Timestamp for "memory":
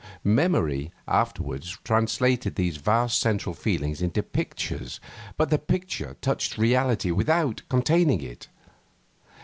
0.23-0.91